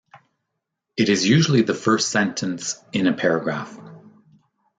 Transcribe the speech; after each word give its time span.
It 0.97 1.09
is 1.09 1.27
usually 1.29 1.61
the 1.61 1.75
first 1.75 2.09
sentence 2.09 2.83
in 2.91 3.05
a 3.05 3.13
paragraph. 3.13 3.77